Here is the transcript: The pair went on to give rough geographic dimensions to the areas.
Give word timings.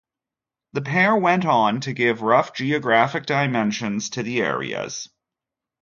The 0.73 0.81
pair 0.81 1.15
went 1.15 1.45
on 1.45 1.79
to 1.81 1.93
give 1.93 2.23
rough 2.23 2.55
geographic 2.55 3.27
dimensions 3.27 4.09
to 4.09 4.23
the 4.23 4.41
areas. 4.41 5.07